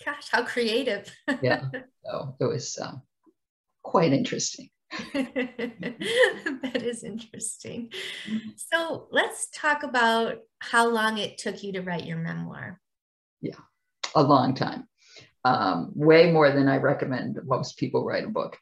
gosh, 0.05 0.29
how 0.31 0.43
creative! 0.43 1.11
yeah, 1.41 1.63
so 2.05 2.35
it 2.39 2.45
was. 2.45 2.77
Um, 2.81 3.01
quite 3.89 4.13
interesting. 4.13 4.69
that 5.13 6.81
is 6.83 7.03
interesting. 7.03 7.91
So 8.55 9.07
let's 9.11 9.49
talk 9.53 9.81
about 9.83 10.37
how 10.59 10.87
long 10.87 11.17
it 11.17 11.39
took 11.39 11.63
you 11.63 11.73
to 11.73 11.81
write 11.81 12.05
your 12.05 12.17
memoir. 12.17 12.79
Yeah, 13.41 13.55
a 14.15 14.21
long 14.21 14.53
time. 14.53 14.87
Um, 15.43 15.91
way 15.95 16.31
more 16.31 16.51
than 16.51 16.67
I 16.67 16.77
recommend 16.77 17.39
most 17.45 17.77
people 17.77 18.05
write 18.05 18.25
a 18.25 18.29
book, 18.29 18.57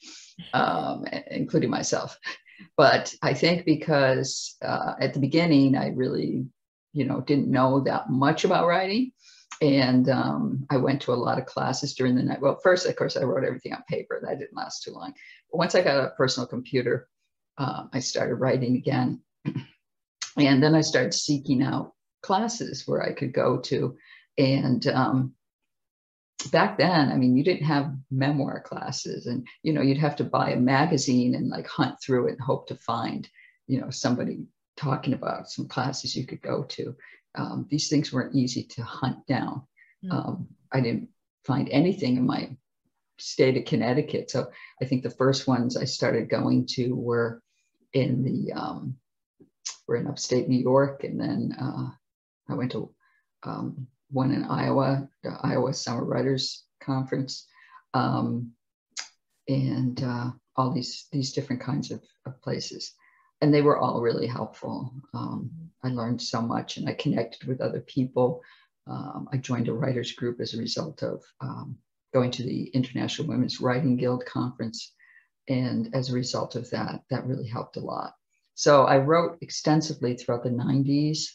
um, 0.53 1.05
including 1.31 1.69
myself. 1.69 2.17
But 2.77 3.13
I 3.21 3.33
think 3.33 3.65
because 3.65 4.55
uh, 4.63 4.93
at 5.01 5.13
the 5.13 5.19
beginning, 5.19 5.75
I 5.75 5.89
really, 5.89 6.45
you 6.93 7.05
know, 7.05 7.19
didn't 7.19 7.51
know 7.51 7.81
that 7.81 8.09
much 8.09 8.45
about 8.45 8.67
writing. 8.67 9.11
And 9.61 10.09
um, 10.09 10.67
I 10.69 10.77
went 10.77 11.01
to 11.03 11.13
a 11.13 11.15
lot 11.15 11.39
of 11.39 11.45
classes 11.45 11.95
during 11.95 12.15
the 12.15 12.23
night. 12.23 12.41
Well, 12.41 12.59
first, 12.61 12.85
of 12.85 12.95
course, 12.95 13.17
I 13.17 13.23
wrote 13.23 13.43
everything 13.43 13.73
on 13.73 13.83
paper. 13.89 14.19
That 14.21 14.39
didn't 14.39 14.55
last 14.55 14.83
too 14.83 14.91
long. 14.91 15.13
But 15.51 15.57
once 15.57 15.73
I 15.73 15.81
got 15.81 16.03
a 16.03 16.11
personal 16.11 16.47
computer, 16.47 17.07
uh, 17.57 17.85
I 17.91 17.99
started 17.99 18.35
writing 18.35 18.75
again. 18.75 19.21
and 20.37 20.61
then 20.61 20.75
I 20.75 20.81
started 20.81 21.13
seeking 21.13 21.63
out 21.63 21.93
classes 22.21 22.83
where 22.85 23.01
I 23.01 23.13
could 23.13 23.33
go 23.33 23.57
to. 23.61 23.97
And 24.37 24.85
um, 24.87 25.33
back 26.51 26.77
then, 26.77 27.11
I 27.11 27.15
mean, 27.15 27.35
you 27.35 27.43
didn't 27.43 27.65
have 27.65 27.95
memoir 28.11 28.61
classes, 28.61 29.25
and 29.25 29.47
you 29.63 29.73
know, 29.73 29.81
you'd 29.81 29.97
have 29.97 30.15
to 30.17 30.23
buy 30.23 30.51
a 30.51 30.59
magazine 30.59 31.35
and 31.35 31.49
like 31.49 31.67
hunt 31.67 31.95
through 32.01 32.27
it 32.27 32.33
and 32.33 32.41
hope 32.41 32.67
to 32.67 32.75
find, 32.75 33.27
you 33.65 33.81
know, 33.81 33.89
somebody 33.89 34.45
talking 34.75 35.13
about 35.13 35.49
some 35.49 35.67
classes 35.67 36.15
you 36.15 36.25
could 36.25 36.41
go 36.41 36.63
to 36.63 36.95
um, 37.37 37.67
these 37.69 37.87
things 37.89 38.11
weren't 38.11 38.35
easy 38.35 38.63
to 38.63 38.83
hunt 38.83 39.25
down. 39.27 39.63
Mm. 40.03 40.13
Um, 40.13 40.47
I 40.71 40.81
didn't 40.81 41.09
find 41.45 41.69
anything 41.69 42.17
in 42.17 42.25
my 42.25 42.49
state 43.19 43.57
of 43.57 43.65
Connecticut. 43.65 44.29
So 44.29 44.51
I 44.81 44.85
think 44.85 45.03
the 45.03 45.09
first 45.09 45.47
ones 45.47 45.77
I 45.77 45.85
started 45.85 46.29
going 46.29 46.67
to 46.71 46.93
were 46.93 47.41
in 47.93 48.23
the 48.23 48.53
um, 48.53 48.97
were 49.87 49.95
in 49.95 50.07
upstate 50.07 50.49
New 50.49 50.59
York, 50.59 51.03
and 51.03 51.19
then 51.19 51.55
uh, 51.59 51.89
I 52.49 52.55
went 52.55 52.71
to 52.73 52.93
um, 53.43 53.87
one 54.11 54.31
in 54.31 54.43
Iowa, 54.43 55.07
the 55.23 55.37
Iowa 55.41 55.73
Summer 55.73 56.03
Writers 56.03 56.65
Conference, 56.81 57.47
um, 57.93 58.51
and 59.47 60.03
uh, 60.03 60.31
all 60.55 60.73
these 60.73 61.07
these 61.11 61.33
different 61.33 61.61
kinds 61.61 61.91
of, 61.91 62.01
of 62.25 62.41
places 62.41 62.93
and 63.41 63.53
they 63.53 63.61
were 63.61 63.77
all 63.77 64.01
really 64.01 64.27
helpful. 64.27 64.91
Um, 65.13 65.51
I 65.83 65.89
learned 65.89 66.21
so 66.21 66.41
much 66.41 66.77
and 66.77 66.89
I 66.89 66.93
connected 66.93 67.47
with 67.47 67.61
other 67.61 67.81
people. 67.81 68.41
Um, 68.87 69.27
I 69.31 69.37
joined 69.37 69.67
a 69.67 69.73
writers 69.73 70.13
group 70.13 70.39
as 70.39 70.53
a 70.53 70.59
result 70.59 71.03
of 71.03 71.23
um, 71.41 71.77
going 72.13 72.31
to 72.31 72.43
the 72.43 72.65
International 72.69 73.27
Women's 73.27 73.61
Writing 73.61 73.97
Guild 73.97 74.25
conference. 74.25 74.93
And 75.47 75.93
as 75.93 76.09
a 76.09 76.13
result 76.13 76.55
of 76.55 76.69
that, 76.71 77.01
that 77.09 77.25
really 77.25 77.47
helped 77.47 77.77
a 77.77 77.81
lot. 77.81 78.13
So 78.55 78.85
I 78.85 78.97
wrote 78.97 79.37
extensively 79.41 80.15
throughout 80.15 80.43
the 80.43 80.49
90s 80.49 81.27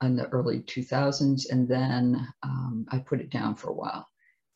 and 0.00 0.18
the 0.18 0.26
early 0.28 0.60
2000s. 0.60 1.50
And 1.50 1.68
then 1.68 2.26
um, 2.42 2.86
I 2.90 2.98
put 2.98 3.20
it 3.20 3.30
down 3.30 3.54
for 3.54 3.70
a 3.70 3.74
while, 3.74 4.06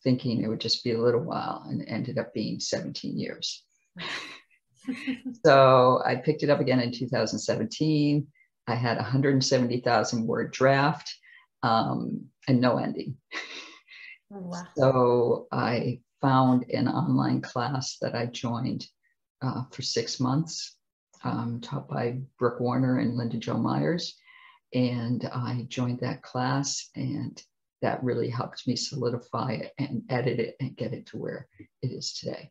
thinking 0.03 0.43
it 0.43 0.49
would 0.49 0.61
just 0.61 0.83
be 0.83 0.93
a 0.93 1.01
little 1.01 1.23
while, 1.23 1.65
and 1.69 1.85
ended 1.87 2.19
up 2.19 2.35
being 2.35 2.59
17 2.61 3.17
years. 3.19 3.65
so 5.45 6.03
I 6.05 6.17
picked 6.17 6.43
it 6.43 6.51
up 6.51 6.61
again 6.61 6.81
in 6.81 6.93
2017. 6.93 8.27
I 8.67 8.75
had 8.75 8.97
170,000 8.97 10.27
word 10.27 10.53
draft 10.53 11.15
um, 11.63 12.27
and 12.47 12.61
no 12.61 12.79
ending. 12.79 13.17
Wow. 14.31 14.63
So 14.77 15.47
I 15.51 16.01
found 16.21 16.67
an 16.71 16.89
online 16.89 17.41
class 17.41 17.97
that 18.03 18.15
I 18.15 18.27
joined 18.27 18.87
uh, 19.41 19.63
for 19.71 19.83
six 19.83 20.21
months, 20.21 20.77
um, 21.25 21.61
taught 21.63 21.89
by 21.89 22.21
Brooke 22.39 22.61
Warner 22.61 22.99
and 22.99 23.17
Linda 23.17 23.39
Joy 23.39 23.55
Myers. 23.55 24.15
And 24.75 25.25
I 25.33 25.65
joined 25.69 26.01
that 26.01 26.23
class, 26.23 26.91
and 26.95 27.43
that 27.81 28.05
really 28.05 28.29
helped 28.29 28.67
me 28.67 28.77
solidify 28.77 29.53
it 29.53 29.73
and 29.79 30.03
edit 30.11 30.41
it 30.41 30.57
and 30.61 30.77
get 30.77 30.93
it 30.93 31.07
to 31.07 31.17
where 31.17 31.49
it 31.81 31.91
is 31.91 32.13
today 32.13 32.51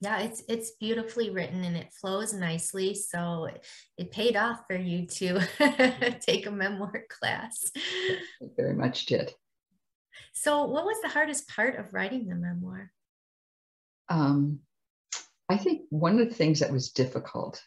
yeah 0.00 0.20
it's 0.20 0.42
it's 0.48 0.72
beautifully 0.72 1.30
written 1.30 1.62
and 1.64 1.76
it 1.76 1.92
flows 1.92 2.32
nicely 2.32 2.94
so 2.94 3.44
it, 3.46 3.64
it 3.98 4.10
paid 4.10 4.36
off 4.36 4.60
for 4.66 4.76
you 4.76 5.06
to 5.06 5.40
take 6.20 6.46
a 6.46 6.50
memoir 6.50 7.04
class. 7.08 7.70
It 8.40 8.52
very 8.56 8.74
much 8.74 9.06
did. 9.06 9.32
So 10.32 10.64
what 10.64 10.84
was 10.84 10.96
the 11.02 11.08
hardest 11.08 11.48
part 11.48 11.76
of 11.76 11.92
writing 11.92 12.28
the 12.28 12.34
memoir? 12.34 12.90
Um, 14.08 14.60
i 15.50 15.56
think 15.56 15.82
one 15.90 16.18
of 16.18 16.28
the 16.28 16.34
things 16.34 16.60
that 16.60 16.72
was 16.72 16.90
difficult 16.90 17.62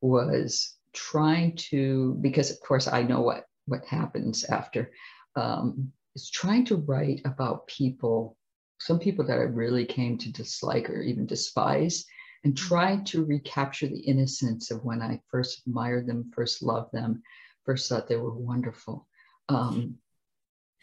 was 0.00 0.74
trying 0.92 1.56
to 1.56 2.18
because 2.20 2.50
of 2.50 2.60
course 2.60 2.88
i 2.88 3.02
know 3.02 3.20
what 3.20 3.44
what 3.66 3.84
happens 3.84 4.44
after 4.44 4.90
um, 5.36 5.92
is 6.14 6.30
trying 6.30 6.64
to 6.64 6.76
write 6.76 7.20
about 7.24 7.66
people 7.66 8.36
some 8.78 8.98
people 8.98 9.24
that 9.26 9.38
I 9.38 9.42
really 9.42 9.84
came 9.84 10.18
to 10.18 10.32
dislike 10.32 10.90
or 10.90 11.00
even 11.00 11.26
despise, 11.26 12.04
and 12.44 12.54
mm-hmm. 12.54 12.66
try 12.66 12.96
to 13.06 13.24
recapture 13.24 13.86
the 13.86 14.00
innocence 14.00 14.70
of 14.70 14.84
when 14.84 15.02
I 15.02 15.20
first 15.30 15.66
admired 15.66 16.06
them, 16.06 16.30
first 16.34 16.62
loved 16.62 16.92
them, 16.92 17.22
first 17.64 17.88
thought 17.88 18.08
they 18.08 18.16
were 18.16 18.34
wonderful, 18.34 19.06
um, 19.48 19.96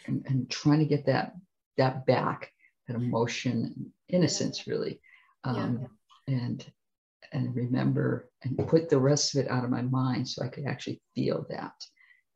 and, 0.07 0.23
and 0.27 0.49
trying 0.49 0.79
to 0.79 0.85
get 0.85 1.05
that 1.05 1.35
that 1.77 2.05
back, 2.05 2.51
that 2.87 2.95
emotion, 2.95 3.73
and 3.75 3.91
innocence, 4.09 4.67
really, 4.67 4.99
um, 5.43 5.87
yeah. 6.27 6.35
and 6.35 6.65
and 7.31 7.55
remember 7.55 8.29
and 8.43 8.67
put 8.67 8.89
the 8.89 8.99
rest 8.99 9.35
of 9.35 9.43
it 9.43 9.49
out 9.49 9.63
of 9.63 9.71
my 9.71 9.81
mind 9.81 10.27
so 10.27 10.43
I 10.43 10.49
could 10.49 10.65
actually 10.67 11.01
feel 11.15 11.47
that 11.49 11.73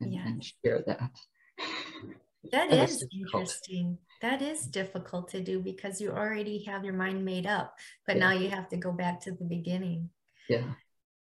and, 0.00 0.12
yeah. 0.12 0.26
and 0.26 0.44
share 0.44 0.82
that. 0.86 0.98
That, 2.50 2.70
that 2.70 2.72
is 2.72 3.06
interesting 3.12 3.98
that 4.20 4.42
is 4.42 4.66
difficult 4.66 5.28
to 5.28 5.40
do 5.40 5.60
because 5.60 6.00
you 6.00 6.10
already 6.10 6.64
have 6.64 6.84
your 6.84 6.94
mind 6.94 7.24
made 7.24 7.46
up, 7.46 7.76
but 8.06 8.16
yeah. 8.16 8.20
now 8.20 8.32
you 8.32 8.48
have 8.48 8.68
to 8.70 8.76
go 8.76 8.92
back 8.92 9.20
to 9.22 9.32
the 9.32 9.44
beginning. 9.44 10.10
Yeah. 10.48 10.64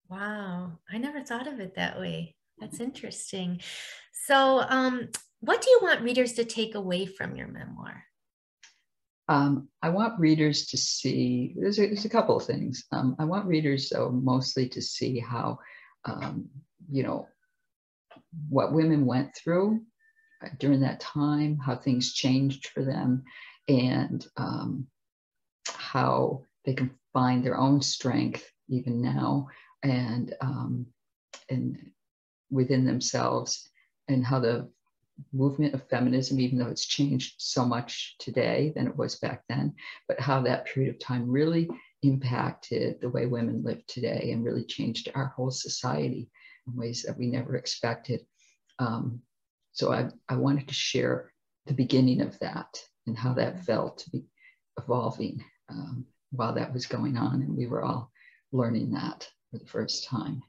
Wow. 0.08 0.78
I 0.90 0.98
never 0.98 1.22
thought 1.22 1.46
of 1.46 1.60
it 1.60 1.74
that 1.74 1.98
way. 1.98 2.36
That's 2.58 2.80
interesting. 2.80 3.60
So, 4.12 4.64
um, 4.68 5.08
what 5.40 5.62
do 5.62 5.70
you 5.70 5.80
want 5.82 6.02
readers 6.02 6.32
to 6.34 6.44
take 6.44 6.74
away 6.74 7.06
from 7.06 7.36
your 7.36 7.46
memoir? 7.46 8.04
Um, 9.28 9.68
I 9.82 9.90
want 9.90 10.18
readers 10.18 10.66
to 10.68 10.76
see, 10.78 11.54
there's 11.56 11.78
a, 11.78 11.86
there's 11.86 12.06
a 12.06 12.10
couple 12.10 12.36
of 12.36 12.44
things. 12.44 12.84
Um, 12.92 13.14
I 13.18 13.24
want 13.24 13.46
readers, 13.46 13.90
though, 13.90 14.10
mostly 14.10 14.68
to 14.70 14.80
see 14.80 15.18
how, 15.18 15.58
um, 16.06 16.48
you 16.90 17.02
know, 17.02 17.28
what 18.48 18.72
women 18.72 19.04
went 19.04 19.36
through 19.36 19.82
during 20.58 20.80
that 20.80 21.00
time, 21.00 21.58
how 21.58 21.76
things 21.76 22.12
changed 22.12 22.68
for 22.68 22.84
them, 22.84 23.24
and 23.68 24.26
um, 24.36 24.86
how 25.68 26.42
they 26.64 26.74
can 26.74 26.90
find 27.12 27.44
their 27.44 27.58
own 27.58 27.82
strength 27.82 28.50
even 28.68 29.00
now, 29.00 29.48
and 29.82 30.34
um, 30.40 30.86
and 31.48 31.90
within 32.50 32.84
themselves, 32.84 33.68
and 34.08 34.24
how 34.24 34.38
the 34.38 34.68
movement 35.32 35.74
of 35.74 35.88
feminism, 35.88 36.38
even 36.38 36.58
though 36.58 36.68
it's 36.68 36.86
changed 36.86 37.34
so 37.38 37.64
much 37.64 38.16
today 38.18 38.72
than 38.76 38.86
it 38.86 38.96
was 38.96 39.16
back 39.16 39.42
then, 39.48 39.74
but 40.06 40.20
how 40.20 40.40
that 40.40 40.66
period 40.66 40.94
of 40.94 41.00
time 41.00 41.28
really 41.28 41.68
impacted 42.02 43.00
the 43.00 43.08
way 43.08 43.26
women 43.26 43.62
live 43.64 43.84
today 43.86 44.30
and 44.32 44.44
really 44.44 44.64
changed 44.64 45.10
our 45.14 45.26
whole 45.26 45.50
society 45.50 46.28
in 46.66 46.76
ways 46.76 47.02
that 47.02 47.18
we 47.18 47.26
never 47.26 47.56
expected. 47.56 48.20
Um, 48.78 49.20
so 49.78 49.92
I, 49.92 50.08
I 50.28 50.34
wanted 50.34 50.66
to 50.66 50.74
share 50.74 51.32
the 51.66 51.72
beginning 51.72 52.20
of 52.20 52.36
that 52.40 52.82
and 53.06 53.16
how 53.16 53.32
that 53.34 53.64
felt 53.64 53.98
to 53.98 54.10
be 54.10 54.24
evolving 54.76 55.44
um, 55.68 56.04
while 56.32 56.52
that 56.54 56.72
was 56.72 56.86
going 56.86 57.16
on. 57.16 57.42
And 57.42 57.56
we 57.56 57.68
were 57.68 57.84
all 57.84 58.10
learning 58.50 58.90
that 58.92 59.28
for 59.50 59.58
the 59.58 59.66
first 59.66 60.04
time. 60.04 60.42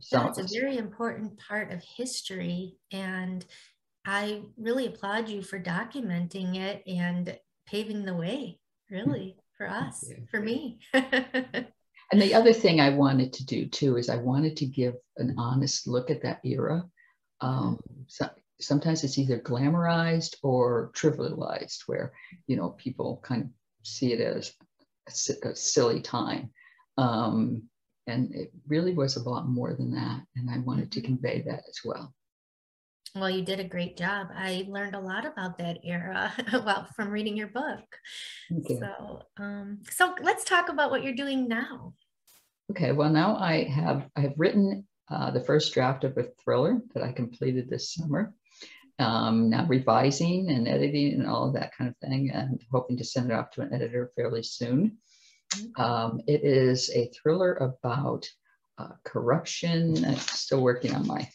So 0.00 0.18
that's 0.18 0.38
a 0.40 0.60
very 0.60 0.78
important 0.78 1.38
part 1.38 1.70
of 1.70 1.80
history. 1.96 2.76
And 2.90 3.44
I 4.04 4.42
really 4.56 4.86
applaud 4.86 5.28
you 5.28 5.40
for 5.40 5.60
documenting 5.60 6.56
it 6.56 6.82
and 6.88 7.38
paving 7.68 8.04
the 8.04 8.14
way, 8.14 8.58
really, 8.90 9.36
for 9.56 9.68
us, 9.70 10.10
for 10.28 10.40
me. 10.40 10.80
and 10.92 12.20
the 12.20 12.34
other 12.34 12.52
thing 12.52 12.80
I 12.80 12.90
wanted 12.90 13.32
to 13.34 13.46
do 13.46 13.66
too 13.66 13.96
is 13.96 14.08
I 14.08 14.16
wanted 14.16 14.56
to 14.56 14.66
give 14.66 14.94
an 15.18 15.36
honest 15.38 15.86
look 15.86 16.10
at 16.10 16.22
that 16.22 16.40
era 16.44 16.82
um, 17.40 17.78
so, 18.08 18.28
sometimes 18.60 19.04
it's 19.04 19.18
either 19.18 19.38
glamorized 19.38 20.36
or 20.42 20.90
trivialized, 20.94 21.82
where 21.86 22.12
you 22.46 22.56
know 22.56 22.70
people 22.70 23.20
kind 23.22 23.42
of 23.42 23.48
see 23.82 24.12
it 24.12 24.20
as 24.20 24.52
a, 25.44 25.48
a 25.50 25.56
silly 25.56 26.00
time. 26.00 26.50
Um, 26.96 27.68
and 28.06 28.34
it 28.34 28.52
really 28.68 28.92
was 28.92 29.16
a 29.16 29.28
lot 29.28 29.48
more 29.48 29.74
than 29.74 29.92
that. 29.94 30.22
And 30.36 30.50
I 30.50 30.58
wanted 30.58 30.92
to 30.92 31.00
mm-hmm. 31.00 31.06
convey 31.06 31.42
that 31.46 31.62
as 31.68 31.80
well. 31.84 32.12
Well, 33.14 33.30
you 33.30 33.42
did 33.42 33.60
a 33.60 33.64
great 33.64 33.96
job. 33.96 34.28
I 34.34 34.66
learned 34.68 34.96
a 34.96 35.00
lot 35.00 35.24
about 35.24 35.56
that 35.58 35.78
era, 35.84 36.32
well, 36.52 36.88
from 36.96 37.10
reading 37.10 37.36
your 37.36 37.46
book. 37.48 37.84
You. 38.50 38.78
So, 38.80 39.22
um, 39.36 39.78
so 39.88 40.14
let's 40.20 40.44
talk 40.44 40.68
about 40.68 40.90
what 40.90 41.04
you're 41.04 41.14
doing 41.14 41.46
now. 41.46 41.94
Okay. 42.72 42.90
Well, 42.90 43.10
now 43.10 43.36
I 43.36 43.64
have 43.64 44.08
I 44.16 44.22
have 44.22 44.34
written 44.36 44.86
uh, 45.10 45.30
the 45.30 45.40
first 45.40 45.74
draft 45.74 46.04
of 46.04 46.16
a 46.16 46.24
thriller 46.42 46.80
that 46.94 47.02
I 47.02 47.12
completed 47.12 47.68
this 47.68 47.92
summer. 47.92 48.32
Um, 48.98 49.50
now 49.50 49.66
revising 49.66 50.50
and 50.50 50.68
editing 50.68 51.14
and 51.14 51.26
all 51.26 51.48
of 51.48 51.54
that 51.54 51.76
kind 51.76 51.90
of 51.90 51.96
thing, 51.96 52.30
and 52.30 52.62
hoping 52.70 52.96
to 52.98 53.04
send 53.04 53.30
it 53.30 53.34
off 53.34 53.50
to 53.52 53.62
an 53.62 53.74
editor 53.74 54.12
fairly 54.14 54.42
soon. 54.42 54.98
Um, 55.76 56.20
it 56.26 56.44
is 56.44 56.90
a 56.90 57.10
thriller 57.10 57.54
about 57.54 58.28
uh, 58.78 58.92
corruption. 59.04 60.04
I'm 60.04 60.16
still 60.16 60.60
working 60.60 60.94
on 60.94 61.06
my 61.06 61.28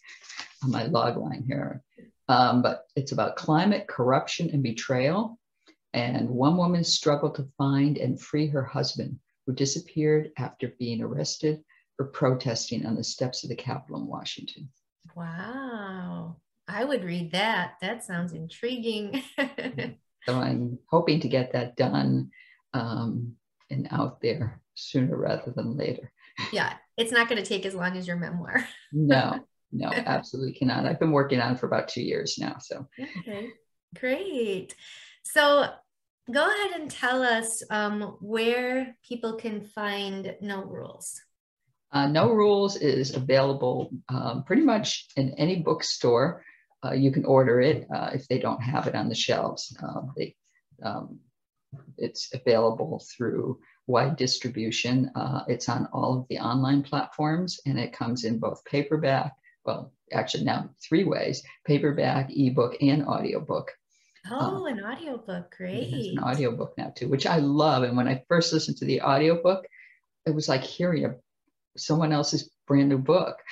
on 0.64 0.72
my 0.72 0.86
log 0.86 1.18
line 1.18 1.44
here, 1.48 1.84
um, 2.28 2.62
but 2.62 2.86
it's 2.96 3.12
about 3.12 3.36
climate 3.36 3.88
corruption 3.88 4.50
and 4.52 4.64
betrayal, 4.64 5.38
and 5.94 6.30
one 6.30 6.56
woman's 6.58 6.94
struggle 6.94 7.30
to 7.32 7.48
find 7.58 7.98
and 7.98 8.20
free 8.22 8.48
her 8.48 8.64
husband, 8.64 9.20
who 9.46 9.54
disappeared 9.54 10.32
after 10.38 10.74
being 10.80 11.02
arrested 11.02 11.62
for 12.00 12.06
protesting 12.06 12.86
on 12.86 12.96
the 12.96 13.04
steps 13.04 13.44
of 13.44 13.50
the 13.50 13.56
Capitol 13.58 14.00
in 14.00 14.08
Washington. 14.08 14.70
Wow, 15.18 16.38
I 16.66 16.86
would 16.86 17.04
read 17.04 17.34
that. 17.34 17.74
That 17.82 18.06
sounds 18.06 18.32
intriguing. 18.32 19.22
so 20.26 20.40
I'm 20.40 20.80
hoping 20.86 21.20
to 21.20 21.28
get 21.28 21.52
that 21.52 21.76
done 21.76 22.32
um, 22.74 23.34
and 23.70 23.86
out 23.92 24.22
there 24.22 24.62
sooner 24.76 25.18
rather 25.18 25.52
than 25.52 25.76
later. 25.76 26.10
Yeah, 26.54 26.72
it's 26.96 27.12
not 27.12 27.28
going 27.28 27.44
to 27.44 27.48
take 27.48 27.66
as 27.66 27.76
long 27.76 27.98
as 27.98 28.08
your 28.08 28.16
memoir. 28.16 28.66
no, 28.94 29.38
no, 29.74 29.92
absolutely 29.92 30.54
cannot. 30.54 30.86
I've 30.86 31.02
been 31.02 31.12
working 31.12 31.42
on 31.42 31.56
it 31.56 31.60
for 31.60 31.66
about 31.66 31.90
two 31.90 32.02
years 32.02 32.38
now. 32.40 32.60
So, 32.60 32.88
okay, 33.20 33.50
great. 34.00 34.74
So, 35.24 35.70
go 36.32 36.48
ahead 36.50 36.80
and 36.80 36.90
tell 36.90 37.24
us 37.24 37.62
um, 37.70 38.16
where 38.22 38.96
people 39.06 39.34
can 39.34 39.60
find 39.60 40.34
No 40.40 40.64
Rules. 40.64 41.20
Uh, 41.92 42.08
no 42.08 42.32
Rules 42.32 42.76
is 42.76 43.16
available 43.16 43.92
um, 44.10 44.44
pretty 44.44 44.62
much 44.62 45.08
in 45.16 45.34
any 45.38 45.58
bookstore. 45.58 46.44
Uh, 46.86 46.94
you 46.94 47.12
can 47.12 47.26
order 47.26 47.60
it 47.60 47.88
uh, 47.94 48.12
if 48.14 48.28
they 48.28 48.40
don't 48.40 48.62
have 48.62 48.88
it 48.88 48.96
on 48.96 49.10
the 49.10 49.16
shelves. 49.16 49.76
Uh, 49.82 50.02
they 50.16 50.36
um, 50.84 51.20
it's 51.98 52.34
available 52.34 53.04
through 53.16 53.60
wide 53.88 54.16
distribution. 54.16 55.12
Uh, 55.16 55.44
it's 55.48 55.70
on 55.70 55.88
all 55.92 56.20
of 56.20 56.28
the 56.30 56.40
online 56.40 56.84
platforms 56.84 57.60
and 57.66 57.80
it 57.80 57.94
comes 57.94 58.24
in 58.24 58.40
both 58.40 58.64
paperback, 58.66 59.34
well, 59.66 59.92
actually 60.12 60.44
now 60.44 60.70
three 60.88 61.04
ways, 61.04 61.44
paperback, 61.66 62.30
ebook, 62.32 62.78
and 62.82 63.06
audiobook. 63.06 63.72
Oh, 64.30 64.64
uh, 64.64 64.66
an 64.66 64.84
audiobook, 64.84 65.56
great. 65.56 65.94
It's 65.94 66.18
an 66.18 66.24
audiobook 66.24 66.78
now 66.78 66.92
too, 66.96 67.08
which 67.08 67.26
I 67.26 67.38
love. 67.38 67.84
And 67.84 67.98
when 67.98 68.08
I 68.08 68.24
first 68.28 68.54
listened 68.54 68.78
to 68.78 68.86
the 68.86 69.02
audiobook, 69.02 69.66
it 70.26 70.32
was 70.32 70.50
like 70.50 70.64
hearing 70.64 71.06
a, 71.06 71.16
someone 71.78 72.12
else's 72.12 72.52
brand 72.68 72.90
new 72.90 72.98
book. 72.98 73.38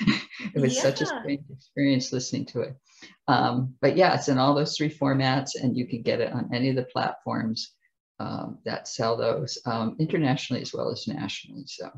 it 0.55 0.61
was 0.61 0.75
yeah. 0.75 0.81
such 0.81 1.01
a 1.01 1.05
strange 1.05 1.43
experience 1.49 2.11
listening 2.11 2.45
to 2.45 2.61
it. 2.61 2.75
Um, 3.27 3.75
but 3.81 3.97
yeah, 3.97 4.15
it's 4.15 4.27
in 4.27 4.37
all 4.37 4.55
those 4.55 4.75
three 4.75 4.89
formats 4.89 5.51
and 5.61 5.75
you 5.75 5.87
can 5.87 6.01
get 6.01 6.21
it 6.21 6.31
on 6.31 6.49
any 6.53 6.69
of 6.69 6.75
the 6.75 6.83
platforms 6.83 7.73
um, 8.19 8.59
that 8.65 8.87
sell 8.87 9.17
those 9.17 9.57
um, 9.65 9.95
internationally 9.99 10.61
as 10.61 10.73
well 10.73 10.91
as 10.91 11.07
nationally. 11.07 11.65
So, 11.67 11.89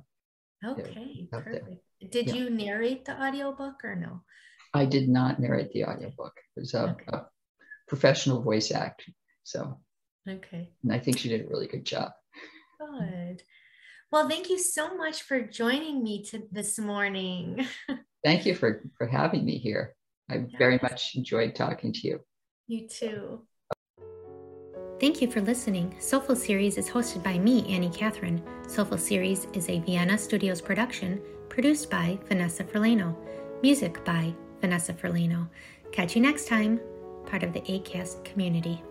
okay, 0.66 1.28
perfect. 1.32 1.66
There. 1.66 2.10
Did 2.10 2.28
yeah. 2.28 2.34
you 2.34 2.50
narrate 2.50 3.06
the 3.06 3.22
audiobook 3.22 3.84
or 3.84 3.96
no? 3.96 4.22
I 4.74 4.86
did 4.86 5.10
not 5.10 5.40
narrate 5.40 5.72
the 5.72 5.86
audiobook. 5.86 6.34
It 6.56 6.60
was 6.60 6.74
a, 6.74 6.90
okay. 6.92 7.06
a 7.14 7.26
professional 7.88 8.42
voice 8.42 8.72
act. 8.72 9.10
So, 9.44 9.80
okay. 10.28 10.72
And 10.84 10.94
I 10.94 11.00
think 11.00 11.18
she 11.18 11.30
did 11.30 11.46
a 11.46 11.48
really 11.48 11.68
good 11.68 11.86
job. 11.86 12.12
Good. 12.80 13.44
Well, 14.12 14.28
thank 14.28 14.50
you 14.50 14.58
so 14.58 14.96
much 14.96 15.22
for 15.22 15.39
joining 15.42 16.04
me 16.04 16.24
to 16.25 16.44
this 16.51 16.80
morning. 16.80 17.68
thank 18.24 18.46
you 18.46 18.56
for 18.56 18.84
for 18.98 19.06
having 19.06 19.46
me 19.46 19.58
here. 19.58 19.96
I 20.32 20.38
yes. 20.38 20.51
very 20.58 20.80
much 20.82 21.16
enjoyed 21.16 21.55
talking 21.55 21.94
to 21.94 22.07
you. 22.07 22.20
You 22.68 22.88
too. 22.88 23.42
Thank 25.00 25.22
you 25.22 25.31
for 25.31 25.42
listening. 25.42 25.96
Soulful 26.00 26.36
Series 26.36 26.77
is 26.77 26.90
hosted 26.90 27.24
by 27.24 27.38
me, 27.38 27.66
Annie 27.74 27.90
Catherine. 27.90 28.42
Soulful 28.68 28.98
Series 28.98 29.46
is 29.53 29.70
a 29.70 29.79
Vienna 29.79 30.18
Studios 30.18 30.60
production 30.60 31.22
produced 31.48 31.90
by 31.90 32.20
Vanessa 32.27 32.64
Ferlano. 32.64 33.16
Music 33.62 34.03
by 34.03 34.33
Vanessa 34.60 34.94
Ferlano. 34.94 35.48
Catch 35.92 36.16
you 36.16 36.22
next 36.22 36.48
time, 36.48 36.79
part 37.25 37.44
of 37.44 37.53
the 37.53 37.62
ACAST 37.62 38.25
community. 38.25 38.83